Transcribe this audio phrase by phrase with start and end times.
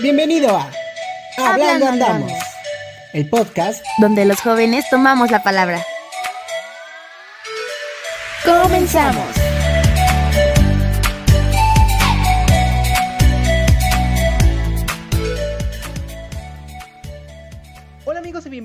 [0.00, 0.70] Bienvenido a
[1.38, 2.32] Hablando Andamos,
[3.12, 5.84] el podcast donde los jóvenes tomamos la palabra.
[8.44, 9.37] ¡Comenzamos!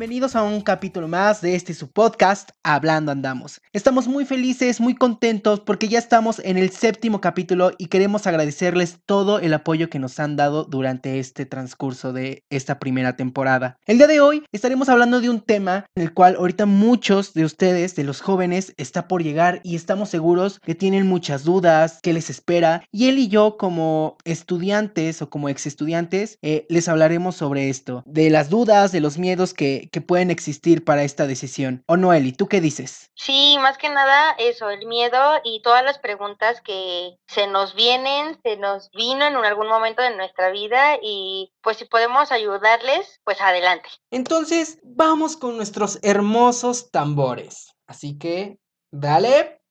[0.04, 3.62] Bienvenidos a un capítulo más de este su podcast, Hablando Andamos.
[3.72, 8.98] Estamos muy felices, muy contentos porque ya estamos en el séptimo capítulo y queremos agradecerles
[9.06, 13.78] todo el apoyo que nos han dado durante este transcurso de esta primera temporada.
[13.86, 17.46] El día de hoy estaremos hablando de un tema en el cual ahorita muchos de
[17.46, 22.12] ustedes, de los jóvenes, está por llegar y estamos seguros que tienen muchas dudas, que
[22.12, 27.38] les espera y él y yo como estudiantes o como ex estudiantes eh, les hablaremos
[27.38, 31.84] sobre esto, de las dudas, de los miedos que que, pueden existir para esta decisión.
[31.88, 32.34] ¿O no, Eli?
[32.34, 33.12] ¿Tú qué dices?
[33.16, 38.38] Sí, más que nada eso, el miedo y todas las preguntas que se nos vienen,
[38.44, 43.40] se nos vino en algún momento de nuestra vida y pues si podemos ayudarles, pues
[43.40, 43.90] adelante.
[44.12, 47.74] Entonces, vamos con nuestros hermosos tambores.
[47.88, 48.58] Así que,
[48.92, 49.62] dale.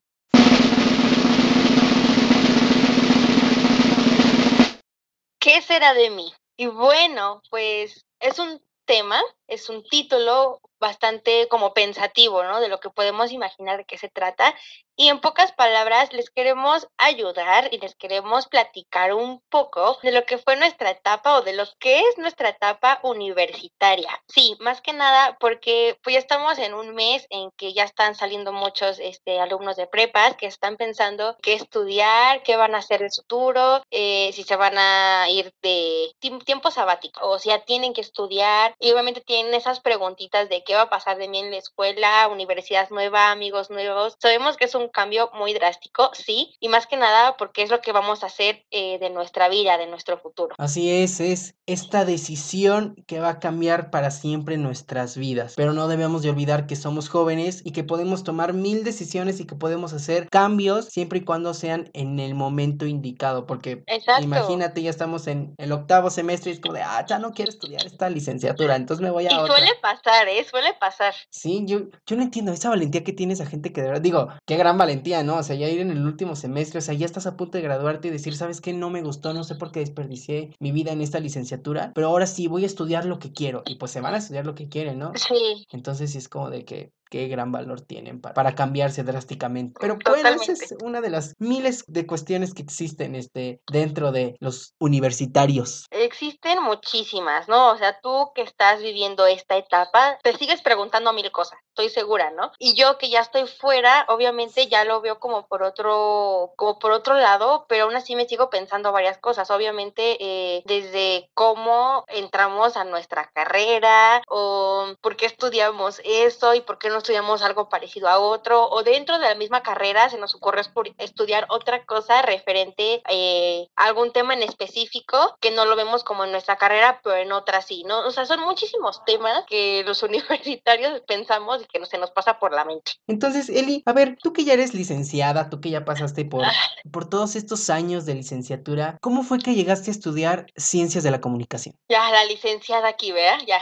[5.39, 6.33] ¿Qué será de mí?
[6.57, 12.61] Y bueno, pues es un tema, es un título bastante como pensativo, ¿no?
[12.61, 14.55] De lo que podemos imaginar de qué se trata.
[14.95, 20.27] Y en pocas palabras, les queremos ayudar y les queremos platicar un poco de lo
[20.27, 24.11] que fue nuestra etapa o de lo que es nuestra etapa universitaria.
[24.29, 28.15] Sí, más que nada porque pues ya estamos en un mes en que ya están
[28.15, 33.01] saliendo muchos este, alumnos de prepas que están pensando qué estudiar, qué van a hacer
[33.01, 36.13] de futuro, eh, si se van a ir de
[36.45, 40.72] tiempo sabático o si ya tienen que estudiar y obviamente tienen esas preguntitas de qué
[40.77, 44.17] va a pasar de mí en la escuela, universidad nueva, amigos nuevos.
[44.21, 47.81] Sabemos que es un cambio muy drástico, sí, y más que nada porque es lo
[47.81, 50.55] que vamos a hacer eh, de nuestra vida, de nuestro futuro.
[50.59, 55.89] Así es, es esta decisión que va a cambiar para siempre nuestras vidas, pero no
[55.89, 59.93] debemos de olvidar que somos jóvenes y que podemos tomar mil decisiones y que podemos
[59.93, 63.85] hacer cambios siempre y cuando sean en el momento indicado, porque
[64.21, 67.51] imagínate, ya estamos en el octavo semestre y es como de, ah, ya no quiero
[67.51, 69.33] estudiar esta licenciatura, entonces me voy a...
[69.33, 70.45] Y suele pasar, ¿eh?
[70.45, 71.15] Suele pasar.
[71.31, 74.29] Sí, yo, yo no entiendo esa valentía que tiene esa gente que de verdad, digo,
[74.47, 75.37] qué gran valentía, ¿no?
[75.39, 77.65] O sea, ya ir en el último semestre, o sea, ya estás a punto de
[77.65, 78.73] graduarte y decir, ¿sabes qué?
[78.73, 82.27] No me gustó, no sé por qué desperdicié mi vida en esta licenciatura, pero ahora
[82.27, 83.63] sí voy a estudiar lo que quiero.
[83.67, 85.13] Y pues se van a estudiar lo que quieren, ¿no?
[85.15, 85.67] Sí.
[85.71, 89.77] Entonces sí es como de que qué gran valor tienen para, cambiarse drásticamente.
[89.79, 94.35] Pero bueno, esa es una de las miles de cuestiones que existen este, dentro de
[94.41, 95.85] los universitarios.
[95.91, 97.73] Existen muchísimas, ¿no?
[97.73, 102.31] O sea, tú que estás viviendo esta etapa, te sigues preguntando mil cosas, estoy segura,
[102.31, 102.53] ¿no?
[102.59, 106.93] Y yo que ya estoy fuera, obviamente ya lo veo como por otro, como por
[106.93, 109.51] otro lado, pero aún así me sigo pensando varias cosas.
[109.51, 116.79] Obviamente, eh, desde cómo entramos a nuestra carrera, o por qué estudiamos eso y por
[116.79, 120.35] qué no estudiamos algo parecido a otro o dentro de la misma carrera se nos
[120.35, 120.63] ocurre
[120.99, 126.25] estudiar otra cosa referente eh, a algún tema en específico que no lo vemos como
[126.25, 128.07] en nuestra carrera, pero en otra sí, ¿no?
[128.07, 130.03] O sea, son muchísimos temas que los
[130.43, 132.93] universitarios pensamos y que no se nos pasa por la mente.
[133.07, 136.53] Entonces, Eli, a ver, tú que ya eres licenciada, tú que ya pasaste por, ah.
[136.91, 141.21] por todos estos años de licenciatura, ¿cómo fue que llegaste a estudiar ciencias de la
[141.21, 141.75] comunicación?
[141.89, 143.41] Ya, la licenciada aquí, ¿verdad?
[143.47, 143.61] Ya.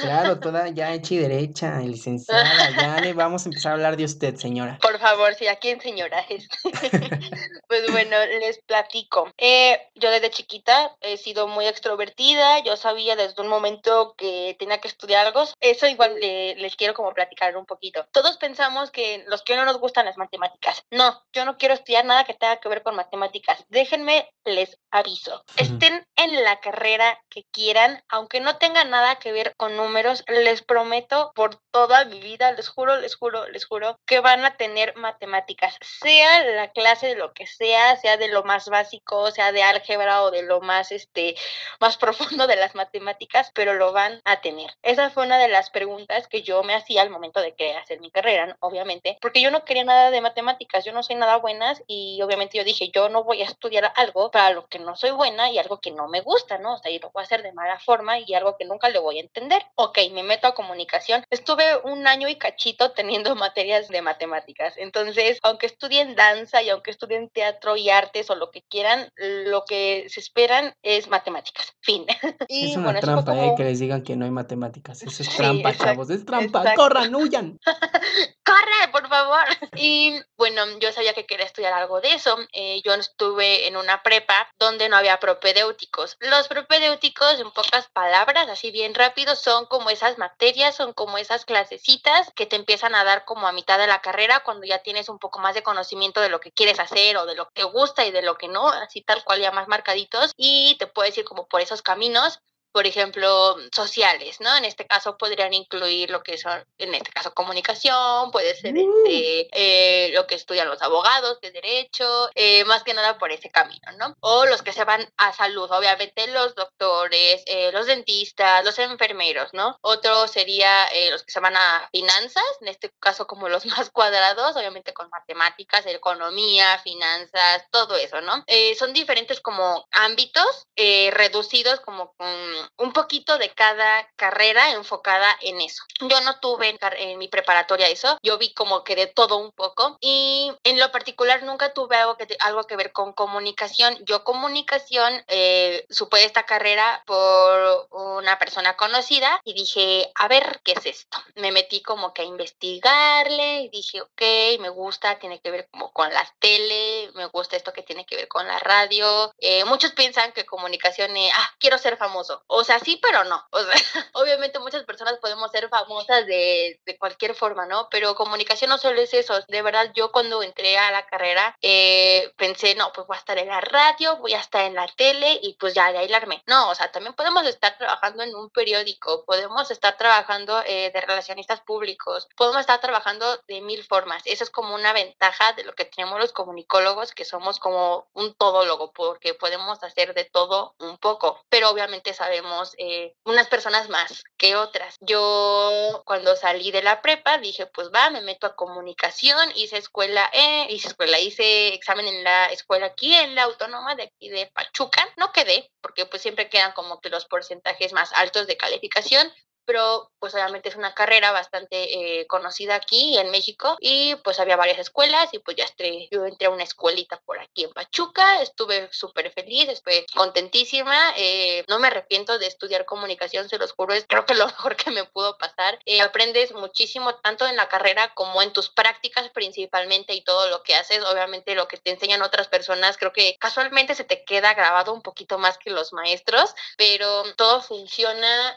[0.00, 2.70] Claro, toda ya hecha y derecha, licenciada.
[2.70, 4.78] Ya le vamos a empezar a hablar de usted, señora.
[4.80, 6.24] Por favor, sí, ¿a quién, señora?
[7.68, 9.30] pues bueno, les platico.
[9.36, 12.60] Eh, yo desde chiquita he sido muy extrovertida.
[12.60, 15.44] Yo sabía desde un momento que tenía que estudiar algo.
[15.60, 18.06] Eso igual les quiero como platicar un poquito.
[18.12, 20.82] Todos pensamos que los que no nos gustan las matemáticas.
[20.90, 23.64] No, yo no quiero estudiar nada que tenga que ver con matemáticas.
[23.68, 25.44] Déjenme, les aviso.
[25.56, 30.62] Estén en la carrera que quieran, aunque no tenga nada que ver con números, les
[30.62, 34.96] prometo por toda mi vida, les juro, les juro, les juro, que van a tener
[34.96, 39.64] matemáticas, sea la clase de lo que sea, sea de lo más básico, sea de
[39.64, 41.34] álgebra o de lo más, este,
[41.80, 44.70] más profundo de las matemáticas, pero lo van a tener.
[44.82, 48.00] Esa fue una de las preguntas que yo me hacía al momento de querer hacer
[48.00, 51.82] mi carrera, obviamente, porque yo no quería nada de matemáticas, yo no soy nada buenas
[51.88, 55.10] y obviamente yo dije, yo no voy a estudiar algo para lo que no soy
[55.10, 56.74] buena y algo que no me gusta, ¿no?
[56.74, 59.00] O sea, yo lo voy a hacer de mala forma y algo que nunca le
[59.00, 59.37] voy a entender.
[59.74, 61.24] Ok, me meto a comunicación.
[61.30, 64.74] Estuve un año y cachito teniendo materias de matemáticas.
[64.76, 69.64] Entonces, aunque estudien danza y aunque estudien teatro y artes o lo que quieran, lo
[69.64, 71.72] que se esperan es matemáticas.
[71.80, 72.06] Fin.
[72.50, 75.02] Y, es una trampa, eh, que les digan que no hay matemáticas.
[75.02, 76.08] Eso es trampa, chavos.
[76.08, 76.74] Es trampa.
[76.74, 77.58] Corran, huyan.
[78.48, 79.44] ¡Corre, por favor!
[79.76, 82.38] Y bueno, yo sabía que quería estudiar algo de eso.
[82.52, 86.16] Eh, yo estuve en una prepa donde no había propedéuticos.
[86.20, 91.44] Los propedéuticos, en pocas palabras, así bien rápido, son como esas materias, son como esas
[91.44, 95.08] clasecitas que te empiezan a dar como a mitad de la carrera cuando ya tienes
[95.08, 97.64] un poco más de conocimiento de lo que quieres hacer o de lo que te
[97.64, 100.32] gusta y de lo que no, así tal cual ya más marcaditos.
[100.36, 102.40] Y te puedes ir como por esos caminos
[102.78, 104.56] por ejemplo, sociales, ¿no?
[104.56, 108.78] En este caso podrían incluir lo que son, en este caso, comunicación, puede ser mm.
[108.78, 113.50] este, eh, lo que estudian los abogados de derecho, eh, más que nada por ese
[113.50, 114.16] camino, ¿no?
[114.20, 119.52] O los que se van a salud, obviamente los doctores, eh, los dentistas, los enfermeros,
[119.54, 119.76] ¿no?
[119.80, 124.54] Otro sería los que se van a finanzas, en este caso como los más cuadrados,
[124.54, 128.44] obviamente con matemáticas, economía, finanzas, todo eso, ¿no?
[128.78, 132.28] son diferentes como ámbitos reducidos como con
[132.76, 135.82] un poquito de cada carrera enfocada en eso.
[136.00, 139.96] Yo no tuve en, mi preparatoria eso, yo vi como que de todo un poco
[140.00, 143.96] y en lo particular nunca tuve algo que, algo que ver con comunicación.
[144.04, 150.72] Yo comunicación eh, supe esta carrera por una persona conocida y dije, a ver, ¿qué
[150.72, 151.18] es esto?
[151.36, 155.92] Me metí como que a investigarle y dije, ok, me gusta, tiene que ver como
[155.92, 159.32] con la tele, me gusta esto que tiene que ver con la radio.
[159.38, 162.42] Eh, muchos piensan que comunicación es, ah, quiero ser famoso.
[162.50, 163.42] O sea, sí, pero no.
[163.50, 163.72] O sea,
[164.14, 167.88] obviamente muchas personas podemos ser famosas de, de, cualquier forma, ¿no?
[167.90, 169.38] Pero comunicación no solo es eso.
[169.48, 173.36] De verdad, yo cuando entré a la carrera eh, pensé, no, pues voy a estar
[173.38, 176.16] en la radio, voy a estar en la tele y pues ya de ahí la
[176.16, 176.42] armé.
[176.46, 181.00] No, o sea, también podemos estar trabajando en un periódico, podemos estar trabajando eh, de
[181.02, 184.22] relacionistas públicos, podemos estar trabajando de mil formas.
[184.24, 188.34] Eso es como una ventaja de lo que tenemos los comunicólogos, que somos como un
[188.34, 192.37] todólogo, porque podemos hacer de todo un poco, pero obviamente sabemos
[192.78, 194.96] eh, unas personas más que otras.
[195.00, 200.30] Yo cuando salí de la prepa dije, pues va, me meto a comunicación, hice escuela,
[200.32, 204.46] eh, hice escuela, hice examen en la escuela aquí, en la autónoma de aquí de
[204.52, 205.08] Pachuca.
[205.16, 209.32] No quedé, porque pues siempre quedan como que los porcentajes más altos de calificación,
[209.68, 214.56] pero pues obviamente es una carrera bastante eh, conocida aquí en México y pues había
[214.56, 218.40] varias escuelas y pues ya estoy, yo entré a una escuelita por aquí en Pachuca,
[218.40, 223.92] estuve súper feliz, estuve contentísima, eh, no me arrepiento de estudiar comunicación, se los juro,
[223.92, 225.78] es creo que lo mejor que me pudo pasar.
[225.84, 230.62] Eh, aprendes muchísimo tanto en la carrera como en tus prácticas principalmente y todo lo
[230.62, 234.54] que haces, obviamente lo que te enseñan otras personas, creo que casualmente se te queda
[234.54, 238.56] grabado un poquito más que los maestros, pero todo funciona,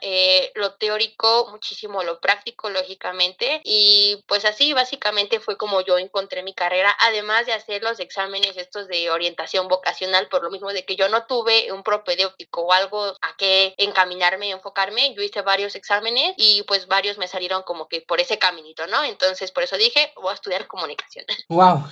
[0.56, 1.01] lo teórico
[1.50, 3.62] muchísimo lo práctico, lógicamente.
[3.64, 8.58] Y pues así básicamente fue como yo encontré mi carrera, además de hacer los exámenes
[8.58, 12.74] estos de orientación vocacional, por lo mismo de que yo no tuve un propedéutico o
[12.74, 15.14] algo a que encaminarme y enfocarme.
[15.14, 19.04] Yo hice varios exámenes y pues varios me salieron como que por ese caminito, ¿no?
[19.04, 21.26] Entonces por eso dije, voy a estudiar comunicación.
[21.50, 21.84] ¡Wow!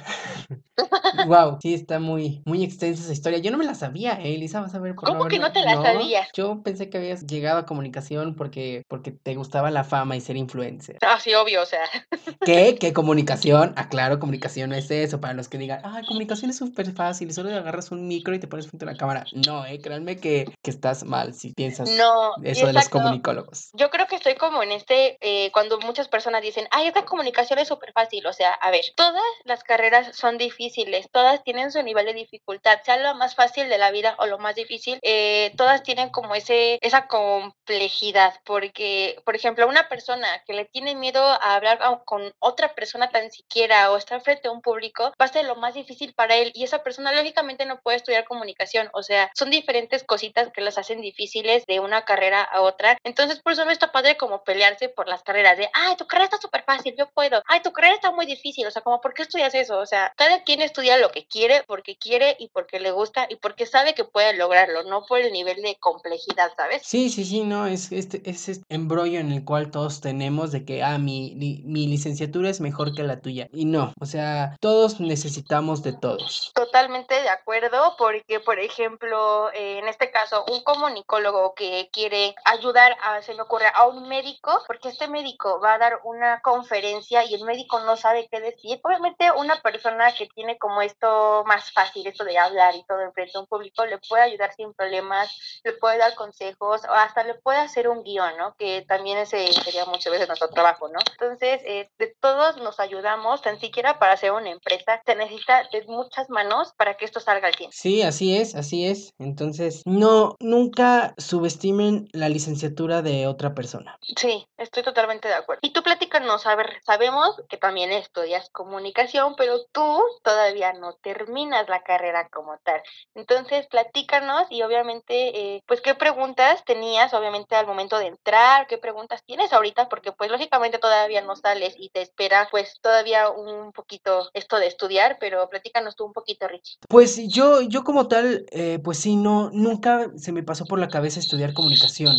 [1.28, 3.40] Wow, sí, está muy, muy extensa esa historia.
[3.40, 4.36] Yo no me la sabía, ¿eh?
[4.36, 4.96] Elisa, vas a ver.
[4.96, 6.30] ¿Cómo que no te la sabías?
[6.34, 10.38] Yo pensé que habías llegado a comunicación porque, porque te gustaba la fama y ser
[10.38, 10.98] influencer.
[11.02, 11.82] Ah, sí, obvio, o sea.
[12.46, 12.78] ¿Qué?
[12.80, 13.74] ¿Qué comunicación?
[13.76, 15.20] Aclaro, ah, comunicación no es eso.
[15.20, 18.48] Para los que digan, ah, comunicación es súper fácil, solo agarras un micro y te
[18.48, 19.26] pones frente a la cámara.
[19.46, 23.70] No, eh, créanme que, que estás mal si piensas no, eso de los comunicólogos.
[23.74, 27.60] Yo creo que estoy como en este, eh, cuando muchas personas dicen, ay, esta comunicación
[27.60, 28.26] es súper fácil.
[28.28, 30.69] O sea, a ver, todas las carreras son difíciles
[31.12, 34.38] todas tienen su nivel de dificultad, sea lo más fácil de la vida o lo
[34.38, 40.54] más difícil, eh, todas tienen como ese, esa complejidad, porque, por ejemplo, una persona que
[40.54, 44.62] le tiene miedo a hablar con otra persona tan siquiera o estar frente a un
[44.62, 47.98] público, va a ser lo más difícil para él y esa persona lógicamente no puede
[47.98, 52.62] estudiar comunicación, o sea, son diferentes cositas que las hacen difíciles de una carrera a
[52.62, 56.08] otra, entonces por eso no está padre como pelearse por las carreras de, ay, tu
[56.08, 59.02] carrera está súper fácil, yo puedo, ay, tu carrera está muy difícil, o sea, como,
[59.02, 59.78] ¿por qué estudias eso?
[59.78, 63.36] O sea, cada quien estudia lo que quiere porque quiere y porque le gusta y
[63.36, 66.82] porque sabe que puede lograrlo, no por el nivel de complejidad, ¿sabes?
[66.84, 70.66] Sí, sí, sí, no, es este, es este embrollo en el cual todos tenemos de
[70.66, 73.48] que, ah, mi, mi licenciatura es mejor que la tuya.
[73.52, 76.52] Y no, o sea, todos necesitamos de todos.
[76.54, 83.22] Totalmente de acuerdo, porque, por ejemplo, en este caso, un comunicólogo que quiere ayudar a,
[83.22, 87.36] se me ocurre, a un médico, porque este médico va a dar una conferencia y
[87.36, 88.80] el médico no sabe qué decir.
[88.84, 93.02] Obviamente, una persona que tiene tiene como esto más fácil, esto de hablar y todo
[93.02, 97.24] enfrente a un público, le puede ayudar sin problemas, le puede dar consejos o hasta
[97.24, 98.56] le puede hacer un guion, ¿no?
[98.58, 101.00] Que también ese sería muchas veces nuestro trabajo, ¿no?
[101.12, 105.84] Entonces, eh, de todos nos ayudamos, tan siquiera para hacer una empresa, se necesita de
[105.88, 107.76] muchas manos para que esto salga al tiempo.
[107.76, 109.14] Sí, así es, así es.
[109.20, 113.98] Entonces, no, nunca subestimen la licenciatura de otra persona.
[114.16, 115.60] Sí, estoy totalmente de acuerdo.
[115.64, 121.68] Y tú platícanos, a ver, sabemos que también estudias comunicación, pero tú todavía no terminas
[121.70, 122.82] la carrera como tal.
[123.16, 128.68] Entonces, platícanos y obviamente, eh, pues, ¿qué preguntas tenías, obviamente, al momento de entrar?
[128.68, 129.90] ¿Qué preguntas tienes ahorita?
[129.90, 134.68] Porque, pues, lógicamente todavía no sales y te espera, pues, todavía un poquito esto de
[134.68, 136.78] estudiar, pero platícanos tú un poquito, Richie.
[136.88, 140.90] Pues yo, yo como tal, eh, pues sí, no, nunca se me pasó por la
[140.90, 142.16] cabeza estudiar comunicación.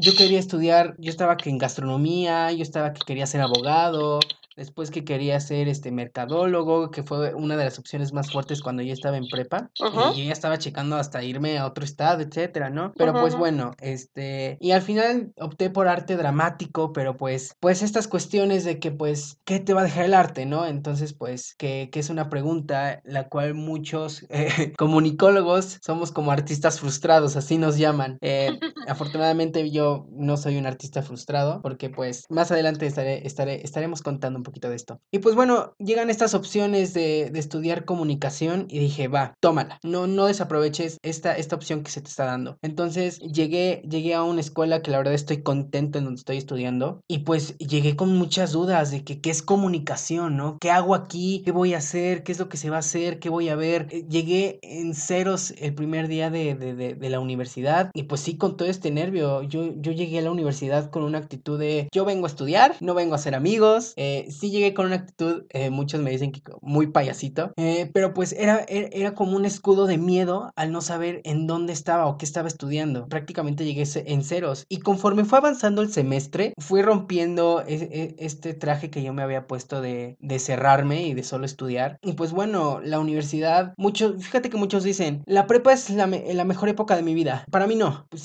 [0.00, 4.20] Yo quería estudiar, yo estaba que en gastronomía, yo estaba que quería ser abogado,
[4.56, 8.82] después que quería ser este mercadólogo, que fue una de las opciones más fuertes cuando
[8.82, 12.70] yo estaba en prepa, y yo ya estaba checando hasta irme a otro estado, etcétera,
[12.70, 12.92] ¿no?
[12.96, 18.08] Pero pues bueno, este, y al final opté por arte dramático, pero pues, pues estas
[18.08, 20.66] cuestiones de que pues, ¿qué te va a dejar el arte, no?
[20.66, 26.80] Entonces, pues, que, que es una pregunta la cual muchos eh, comunicólogos somos como artistas
[26.80, 28.18] frustrados, así nos llaman.
[28.20, 28.58] Eh,
[28.90, 34.38] afortunadamente yo no soy un artista frustrado, porque pues más adelante estaré, estaré, estaremos contando
[34.38, 35.00] un poquito de esto.
[35.10, 40.06] Y pues bueno, llegan estas opciones de, de estudiar comunicación y dije, va, tómala, no,
[40.06, 42.58] no desaproveches esta, esta opción que se te está dando.
[42.62, 47.02] Entonces llegué, llegué a una escuela que la verdad estoy contento en donde estoy estudiando
[47.08, 50.58] y pues llegué con muchas dudas de que qué es comunicación, ¿no?
[50.60, 51.42] ¿Qué hago aquí?
[51.44, 52.22] ¿Qué voy a hacer?
[52.22, 53.18] ¿Qué es lo que se va a hacer?
[53.18, 53.86] ¿Qué voy a ver?
[53.90, 58.36] Eh, Llegué en ceros el primer día de, de, de, la universidad y pues sí,
[58.36, 62.06] con todo este nervio, yo, yo llegué a la universidad con una actitud de yo
[62.06, 65.68] vengo a estudiar, no vengo a hacer amigos, eh, sí llegué con una actitud, eh,
[65.68, 69.98] muchos me dicen que muy payasito, eh, pero pues era, era, como un escudo de
[69.98, 73.06] miedo al no saber en dónde estaba o qué estaba estudiando.
[73.06, 78.54] Prácticamente llegué en ceros y conforme fue avanzando el semestre, fui rompiendo e- e- este
[78.54, 81.98] traje que yo me había puesto de, de cerrarme y de solo estudiar.
[82.00, 86.44] Y pues bueno, la universidad, muchos, fíjate que muchos dicen, la prepa es la, la
[86.46, 87.44] mejor época de mi vida.
[87.50, 88.06] Para mí no.
[88.08, 88.22] Pues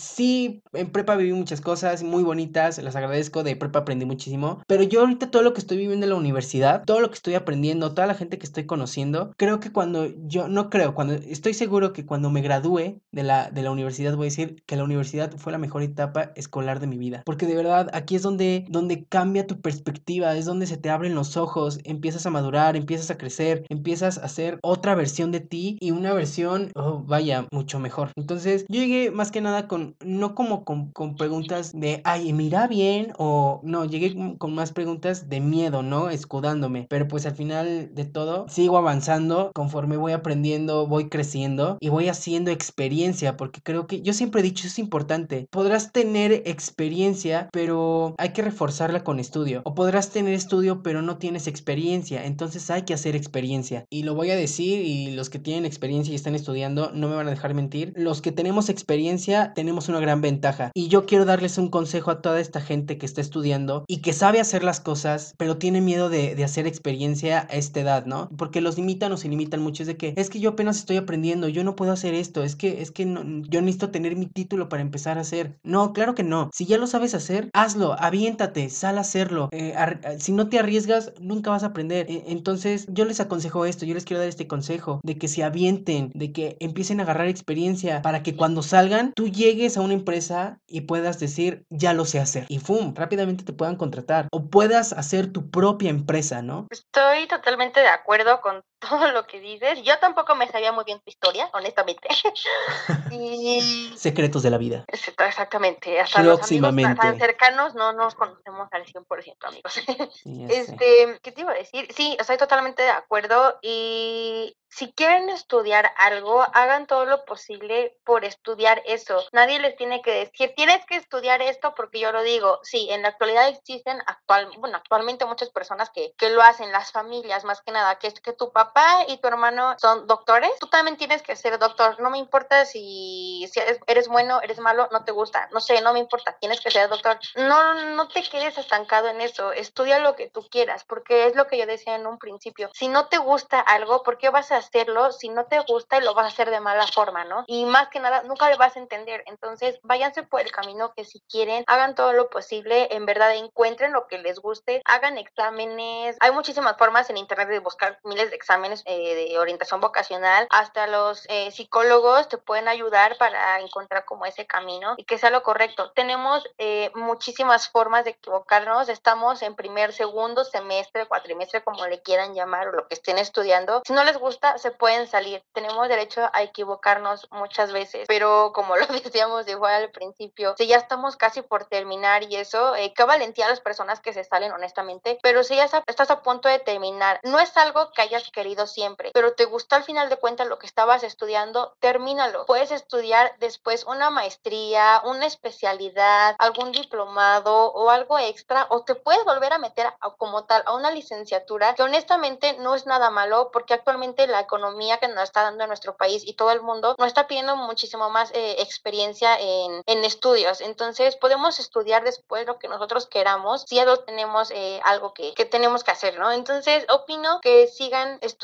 [0.74, 5.02] en prepa viví muchas cosas muy bonitas, las agradezco, de prepa aprendí muchísimo, pero yo
[5.02, 8.08] ahorita todo lo que estoy viviendo en la universidad, todo lo que estoy aprendiendo, toda
[8.08, 12.06] la gente que estoy conociendo, creo que cuando yo, no creo, cuando estoy seguro que
[12.06, 15.52] cuando me gradúe de la, de la universidad voy a decir que la universidad fue
[15.52, 19.48] la mejor etapa escolar de mi vida, porque de verdad aquí es donde, donde cambia
[19.48, 23.66] tu perspectiva, es donde se te abren los ojos, empiezas a madurar, empiezas a crecer,
[23.70, 28.12] empiezas a ser otra versión de ti y una versión, oh, vaya, mucho mejor.
[28.16, 32.68] Entonces yo llegué más que nada con, no como con, con preguntas de, ay, mira
[32.68, 36.10] bien, o no, llegué con más preguntas de miedo, ¿no?
[36.10, 41.90] Escudándome, pero pues al final de todo sigo avanzando conforme voy aprendiendo, voy creciendo y
[41.90, 47.50] voy haciendo experiencia, porque creo que yo siempre he dicho, es importante, podrás tener experiencia,
[47.52, 52.70] pero hay que reforzarla con estudio, o podrás tener estudio, pero no tienes experiencia, entonces
[52.70, 53.86] hay que hacer experiencia.
[53.90, 57.16] Y lo voy a decir, y los que tienen experiencia y están estudiando, no me
[57.16, 60.72] van a dejar mentir, los que tenemos experiencia tenemos una gran ventaja.
[60.74, 64.14] Y yo quiero darles un consejo a toda esta gente que está estudiando y que
[64.14, 68.30] sabe hacer las cosas, pero tiene miedo de, de hacer experiencia a esta edad, ¿no?
[68.38, 70.98] Porque los limitan o se limitan mucho, es de que es que yo apenas estoy
[70.98, 74.28] aprendiendo, yo no puedo hacer esto, es que, es que no- yo necesito tener mi
[74.28, 75.58] título para empezar a hacer.
[75.64, 76.50] No, claro que no.
[76.54, 79.50] Si ya lo sabes hacer, hazlo, aviéntate, sal a hacerlo.
[79.52, 82.06] Eh, ar- si no te arriesgas, nunca vas a aprender.
[82.10, 85.44] E- entonces, yo les aconsejo esto, yo les quiero dar este consejo de que se
[85.44, 89.94] avienten, de que empiecen a agarrar experiencia para que cuando salgan, tú llegues a una
[90.06, 92.46] empresa y puedas decir, ya lo sé hacer.
[92.48, 92.94] Y ¡fum!
[92.96, 94.28] Rápidamente te puedan contratar.
[94.32, 96.68] O puedas hacer tu propia empresa, ¿no?
[96.70, 99.82] Estoy totalmente de acuerdo con todo lo que dices.
[99.84, 102.08] Yo tampoco me sabía muy bien tu historia, honestamente.
[103.12, 104.86] y Secretos de la vida.
[104.88, 109.74] Exactamente, hasta los amigos tan- cercanos no nos conocemos al 100%, amigos.
[110.14, 110.46] Sí.
[110.50, 111.88] Este, ¿qué te iba a decir?
[111.94, 118.26] Sí, estoy totalmente de acuerdo y si quieren estudiar algo, hagan todo lo posible por
[118.26, 119.24] estudiar eso.
[119.32, 122.60] Nadie les tiene que decir, tienes que estudiar esto porque yo lo digo.
[122.64, 126.92] Sí, en la actualidad existen actual, bueno, actualmente muchas personas que, que lo hacen, las
[126.92, 128.75] familias más que nada, que es que tu papá
[129.08, 132.00] y tu hermano son doctores, tú también tienes que ser doctor.
[132.00, 135.94] No me importa si, si eres, bueno, eres malo, no te gusta, no sé, no
[135.94, 137.18] me importa, tienes que ser doctor.
[137.36, 141.48] No, no te quedes estancado en eso, estudia lo que tú quieras, porque es lo
[141.48, 142.70] que yo decía en un principio.
[142.74, 146.14] Si no te gusta algo, ¿por qué vas a hacerlo si no te gusta lo
[146.14, 147.46] vas a hacer de mala forma, ¿no?
[147.48, 149.24] Y más que nada, nunca le vas a entender.
[149.28, 153.94] Entonces, váyanse por el camino que si quieren, hagan todo lo posible, en verdad encuentren
[153.94, 156.18] lo que les guste, hagan exámenes.
[156.20, 160.48] Hay muchísimas formas en internet de buscar miles de exámenes eh, de orientación vocacional.
[160.50, 165.30] Hasta los eh, psicólogos te pueden ayudar para encontrar como ese camino y que sea
[165.30, 165.92] lo correcto.
[165.92, 168.90] Tenemos eh, muchísimas formas de equivocarnos.
[168.90, 173.82] Estamos en primer, segundo semestre, cuatrimestre, como le quieran llamar o lo que estén estudiando.
[173.86, 175.44] Si no les gusta, se pueden salir.
[175.54, 180.78] Tenemos derecho a equivocarnos muchas veces, pero como lo decíamos igual al principio, si ya
[180.78, 184.52] estamos casi por terminar y eso, eh, qué valentía a las personas que se salen
[184.52, 188.45] honestamente, pero si ya estás a punto de terminar, no es algo que hayas querido
[188.68, 192.46] siempre, pero te gusta al final de cuentas lo que estabas estudiando, termínalo.
[192.46, 199.24] Puedes estudiar después una maestría, una especialidad, algún diplomado o algo extra, o te puedes
[199.26, 199.88] volver a meter
[200.18, 204.98] como tal a una licenciatura que honestamente no es nada malo porque actualmente la economía
[204.98, 208.32] que nos está dando nuestro país y todo el mundo nos está pidiendo muchísimo más
[208.34, 210.62] eh, experiencia en, en, estudios.
[210.62, 215.46] Entonces podemos estudiar después lo que nosotros queramos si ya tenemos eh, algo que, que,
[215.46, 216.32] tenemos que hacer, ¿no?
[216.32, 218.35] Entonces opino que sigan estudiando,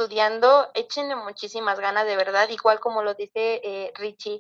[0.74, 4.40] échenle muchísimas ganas de verdad, igual como lo dice eh, Richie,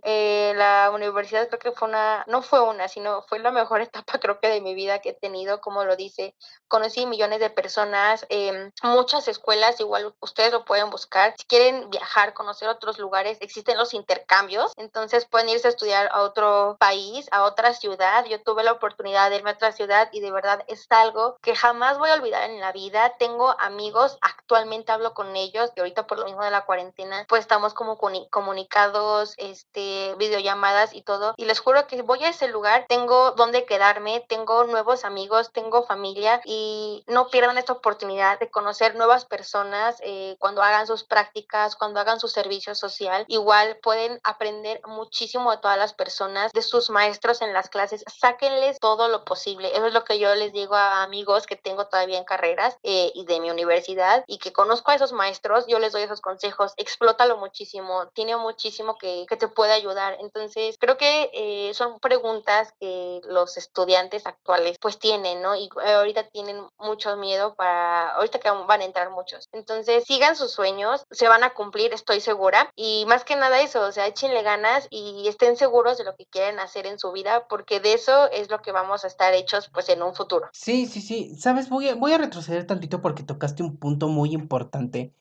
[0.55, 4.39] la universidad creo que fue una, no fue una, sino fue la mejor etapa creo
[4.39, 6.35] que de mi vida que he tenido, como lo dice,
[6.71, 11.35] conocí millones de personas, eh, muchas escuelas, igual ustedes lo pueden buscar.
[11.37, 16.21] Si quieren viajar, conocer otros lugares, existen los intercambios, entonces pueden irse a estudiar a
[16.21, 18.23] otro país, a otra ciudad.
[18.23, 21.57] Yo tuve la oportunidad de irme a otra ciudad y de verdad es algo que
[21.57, 23.17] jamás voy a olvidar en la vida.
[23.19, 27.41] Tengo amigos, actualmente hablo con ellos, y ahorita por lo mismo de la cuarentena, pues
[27.41, 31.33] estamos como comunicados, este, videollamadas y todo.
[31.35, 35.83] Y les juro que voy a ese lugar, tengo donde quedarme, tengo nuevos amigos, tengo
[35.83, 36.60] familia y
[37.07, 42.19] no pierdan esta oportunidad de conocer nuevas personas eh, cuando hagan sus prácticas, cuando hagan
[42.19, 43.25] su servicio social.
[43.27, 48.03] Igual pueden aprender muchísimo de todas las personas, de sus maestros en las clases.
[48.07, 49.75] Sáquenles todo lo posible.
[49.75, 53.11] Eso es lo que yo les digo a amigos que tengo todavía en carreras eh,
[53.13, 55.65] y de mi universidad y que conozco a esos maestros.
[55.67, 56.73] Yo les doy esos consejos.
[56.77, 58.07] Explótalo muchísimo.
[58.13, 60.17] Tiene muchísimo que, que te puede ayudar.
[60.19, 65.55] Entonces, creo que eh, son preguntas que los estudiantes actuales pues tienen, ¿no?
[65.55, 69.49] Y ahorita tienen mucho miedo para, ahorita que van a entrar muchos.
[69.51, 72.71] Entonces, sigan sus sueños, se van a cumplir, estoy segura.
[72.75, 76.25] Y más que nada eso, o sea, échenle ganas y estén seguros de lo que
[76.25, 79.69] quieren hacer en su vida, porque de eso es lo que vamos a estar hechos
[79.73, 80.49] pues en un futuro.
[80.53, 81.35] Sí, sí, sí.
[81.35, 85.13] Sabes, voy a, voy a retroceder tantito porque tocaste un punto muy importante.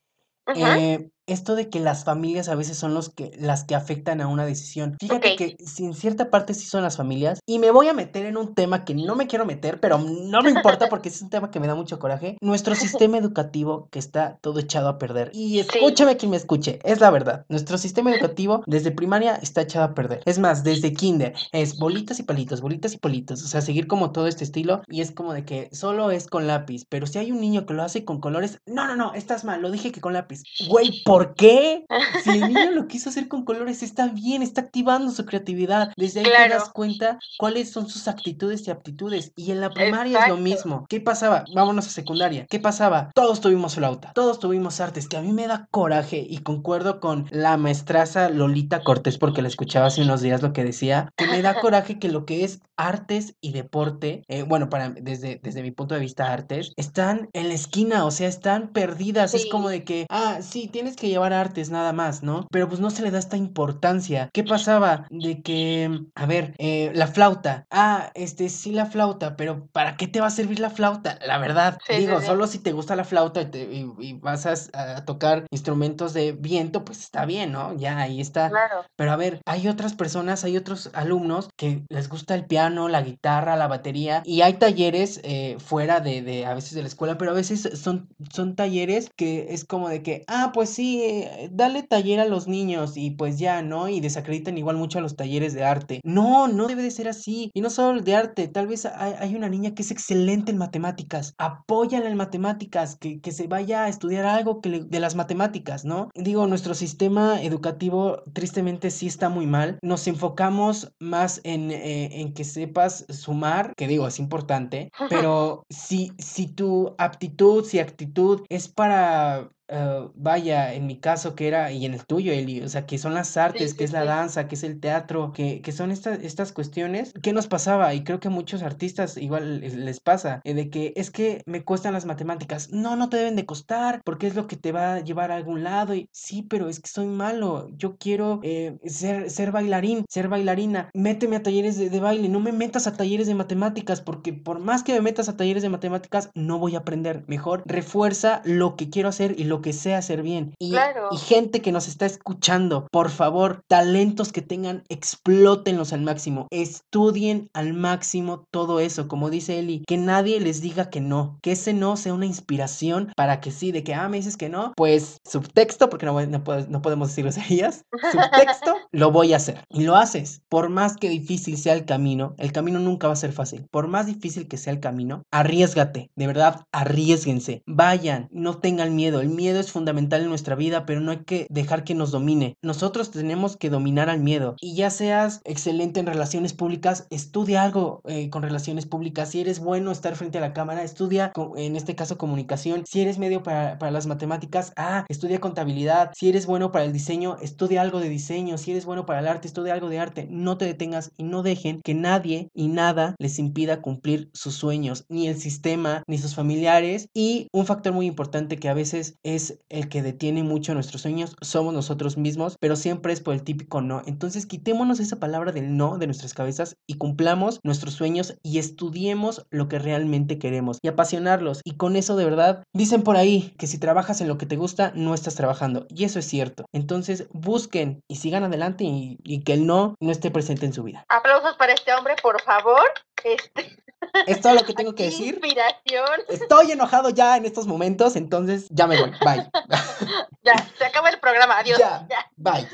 [0.54, 4.26] Eh, esto de que las familias a veces son los que, las que afectan a
[4.26, 4.96] una decisión.
[5.00, 8.26] Fíjate que si en cierta parte sí son las familias, y me voy a meter
[8.26, 11.30] en un tema que no me quiero meter, pero no me importa porque es un
[11.30, 12.36] tema que me da mucho coraje.
[12.40, 15.30] Nuestro sistema educativo que está todo echado a perder.
[15.34, 17.44] Y escúchame quien me escuche, es la verdad.
[17.48, 20.22] Nuestro sistema educativo desde primaria está echado a perder.
[20.26, 23.42] Es más, desde kinder es bolitas y palitos, bolitas y palitos.
[23.42, 26.46] O sea, seguir como todo este estilo y es como de que solo es con
[26.46, 29.44] lápiz, pero si hay un niño que lo hace con colores, no, no, no, estás
[29.44, 30.42] mal, lo dije que con lápiz.
[30.68, 31.84] Güey, ¿por ¿Por qué?
[32.24, 35.92] Si el niño lo quiso hacer con colores, está bien, está activando su creatividad.
[35.94, 39.34] Desde ahí te das cuenta cuáles son sus actitudes y aptitudes.
[39.36, 40.86] Y en la primaria es lo mismo.
[40.88, 41.44] ¿Qué pasaba?
[41.54, 42.46] Vámonos a secundaria.
[42.48, 43.10] ¿Qué pasaba?
[43.14, 47.26] Todos tuvimos flauta, todos tuvimos artes, que a mí me da coraje y concuerdo con
[47.30, 51.42] la maestraza Lolita Cortés porque la escuchaba hace unos días lo que decía, que me
[51.42, 55.70] da coraje que lo que es artes y deporte, eh, bueno, para desde, desde mi
[55.70, 59.34] punto de vista artes, están en la esquina, o sea, están perdidas.
[59.34, 62.46] Es como de que, ah, sí, tienes que llevar artes nada más, ¿no?
[62.50, 64.30] Pero pues no se le da esta importancia.
[64.32, 65.06] ¿Qué pasaba?
[65.10, 67.66] De que, a ver, eh, la flauta.
[67.70, 71.18] Ah, este, sí la flauta, pero ¿para qué te va a servir la flauta?
[71.26, 76.32] La verdad, digo, solo si te gusta la flauta y, vas a, tocar instrumentos de
[76.32, 77.74] viento, pues está bien, ¿no?
[77.76, 78.50] Ya ahí está.
[78.50, 78.84] Claro.
[78.96, 83.02] Pero a ver, hay otras personas, hay otros alumnos que les gusta el piano, la
[83.02, 87.18] guitarra, la batería, y hay talleres eh, fuera de, de, a veces de la escuela,
[87.18, 91.48] pero a veces son, son talleres que es como de que, ah, pues sí, eh,
[91.52, 93.88] dale taller a los niños y pues ya, ¿no?
[93.88, 96.00] Y desacreditan igual mucho a los talleres de arte.
[96.04, 97.50] No, no debe de ser así.
[97.54, 100.58] Y no solo el de arte, tal vez hay, una niña que es excelente en
[100.58, 101.34] matemáticas.
[101.38, 106.10] Apóyala en matemáticas, que, que se vaya a estudiar algo que de las matemáticas, ¿no?
[106.14, 109.78] Digo, nuestro sistema educativo tristemente sí está muy mal.
[109.82, 116.12] Nos enfocamos más en, eh, en que sepas sumar, que digo, es importante, pero si,
[116.18, 121.86] si tu aptitud, si actitud es para eh, vaya, en mi caso que era, y
[121.86, 124.56] en el tuyo, Eli, o sea, que son las artes, que es la danza, que
[124.56, 127.94] es el teatro, que, que son estas, estas cuestiones, ¿qué nos pasaba?
[127.94, 131.62] Y creo que a muchos artistas igual les, pasa, eh, de que es que me
[131.62, 132.70] cuestan las matemáticas.
[132.72, 135.36] No, no te deben de costar, porque es lo que te va a llevar a
[135.36, 135.94] algún lado.
[135.94, 140.90] Y sí, pero es que soy malo, yo quiero eh, ser, ser bailarín, ser bailarina,
[140.94, 144.58] méteme a talleres de, de baile, no me metas a talleres de matemáticas, porque por
[144.58, 147.24] más que me metas a talleres de matemáticas, no voy a aprender.
[147.28, 150.54] Mejor refuerza lo que quiero hacer y lo que sé hacer bien.
[150.58, 156.46] Y, y gente que nos está escuchando, por favor, talentos que tengan, explótenlos al máximo.
[156.50, 159.08] Estudien al máximo todo eso.
[159.08, 161.38] Como dice Eli, que nadie les diga que no.
[161.42, 164.48] Que ese no sea una inspiración para que sí, de que, ah, me dices que
[164.48, 164.72] no.
[164.76, 167.84] Pues subtexto, porque no, no, no podemos decir groserías.
[168.12, 169.64] Subtexto, lo voy a hacer.
[169.68, 170.42] Y lo haces.
[170.48, 173.66] Por más que difícil sea el camino, el camino nunca va a ser fácil.
[173.70, 176.10] Por más difícil que sea el camino, arriesgate.
[176.14, 177.62] De verdad, arriesguense.
[177.66, 179.20] Vayan, no tengan miedo.
[179.20, 182.56] El miedo es fundamental en nuestra vida, pero no hay que dejar que nos domine.
[182.62, 184.54] Nosotros tenemos que dominar al miedo.
[184.60, 189.30] Y ya seas excelente en relaciones públicas, estudia algo eh, con relaciones públicas.
[189.30, 192.84] Si eres bueno estar frente a la cámara, estudia, en este caso, comunicación.
[192.86, 196.10] Si eres medio para, para las matemáticas, ah, estudia contabilidad.
[196.14, 198.58] Si eres bueno para el diseño, estudia algo de diseño.
[198.58, 200.28] Si eres bueno para el arte, estudia algo de arte.
[200.30, 205.04] No te detengas y no dejen que nadie y nada les impida cumplir sus sueños,
[205.08, 207.08] ni el sistema, ni sus familiares.
[207.14, 211.36] Y un factor muy importante que a veces es el que detiene mucho nuestros sueños,
[211.40, 214.02] somos nosotros mismos, pero siempre es por el típico no.
[214.06, 219.46] Entonces quitémonos esa palabra del no de nuestras cabezas y cumplamos nuestros sueños y estudiemos
[219.50, 221.60] lo que realmente queremos y apasionarlos.
[221.64, 224.56] Y con eso de verdad, dicen por ahí que si trabajas en lo que te
[224.56, 225.86] gusta, no estás trabajando.
[225.88, 226.64] Y eso es cierto.
[226.72, 230.82] Entonces busquen y sigan adelante y, y que el no no esté presente en su
[230.82, 231.04] vida.
[231.08, 232.82] Aplausos para este hombre, por favor.
[233.24, 233.80] Este...
[234.26, 235.34] Es todo lo que tengo que decir.
[235.34, 236.22] Inspiración.
[236.28, 239.10] Estoy enojado ya en estos momentos, entonces ya me voy.
[239.24, 239.48] Bye.
[240.42, 241.58] ya, se acaba el programa.
[241.58, 241.78] Adiós.
[241.78, 242.06] Ya,
[242.36, 242.66] Bye.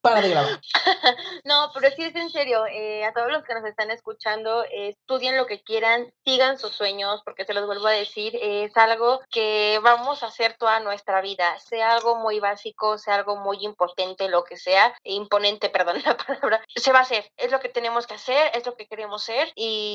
[0.00, 0.60] Para de grabar.
[1.44, 2.64] No, pero sí es en serio.
[2.66, 7.22] Eh, a todos los que nos están escuchando, estudien lo que quieran, sigan sus sueños,
[7.24, 11.58] porque se los vuelvo a decir, es algo que vamos a hacer toda nuestra vida.
[11.58, 16.62] Sea algo muy básico, sea algo muy impotente, lo que sea, imponente, perdón la palabra,
[16.74, 17.30] se va a hacer.
[17.36, 19.89] Es lo que tenemos que hacer, es lo que queremos ser y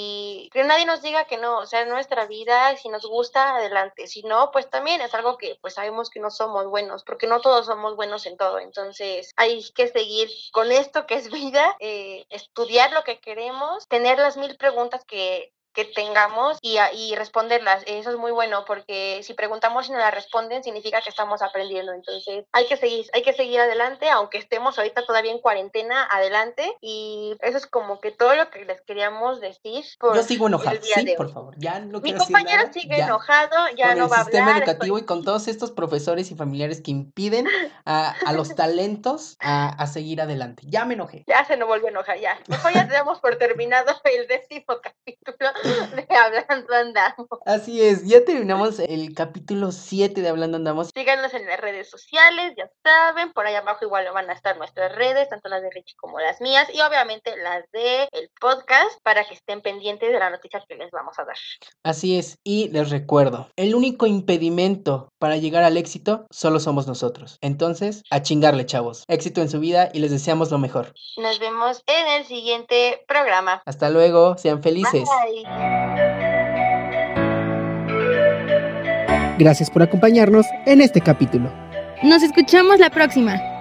[0.51, 4.23] que nadie nos diga que no, o sea, nuestra vida, si nos gusta, adelante, si
[4.23, 7.65] no, pues también es algo que pues sabemos que no somos buenos, porque no todos
[7.65, 12.91] somos buenos en todo, entonces hay que seguir con esto que es vida, eh, estudiar
[12.91, 17.83] lo que queremos, tener las mil preguntas que que tengamos y, y, responderlas.
[17.85, 21.91] Eso es muy bueno porque si preguntamos y no las responden significa que estamos aprendiendo.
[21.91, 26.75] Entonces hay que seguir, hay que seguir adelante, aunque estemos ahorita todavía en cuarentena, adelante.
[26.81, 29.83] Y eso es como que todo lo que les queríamos decir.
[30.01, 31.55] Yo sigo enojado, sí, por favor.
[31.57, 34.25] Ya no Mi compañero sigue enojado, ya no va a hablar.
[34.25, 37.47] sistema educativo y con todos estos profesores y familiares que impiden
[37.83, 40.63] a, a los talentos a, a, seguir adelante.
[40.65, 41.25] Ya me enojé.
[41.27, 42.39] Ya se nos volvió a enojar, ya.
[42.47, 45.51] Mejor ya tenemos por terminado el décimo capítulo
[45.95, 47.27] de Hablando Andamos.
[47.45, 50.89] Así es, ya terminamos el capítulo 7 de Hablando Andamos.
[50.93, 54.95] Síganos en las redes sociales, ya saben, por ahí abajo igual van a estar nuestras
[54.95, 59.23] redes, tanto las de Richie como las mías, y obviamente las de el podcast, para
[59.23, 61.37] que estén pendientes de la noticia que les vamos a dar.
[61.83, 67.37] Así es, y les recuerdo, el único impedimento para llegar al éxito solo somos nosotros.
[67.41, 69.03] Entonces, a chingarle, chavos.
[69.07, 70.93] Éxito en su vida y les deseamos lo mejor.
[71.17, 73.61] Nos vemos en el siguiente programa.
[73.65, 75.07] Hasta luego, sean felices.
[79.37, 81.51] Gracias por acompañarnos en este capítulo.
[82.03, 83.54] Nos escuchamos la próxima.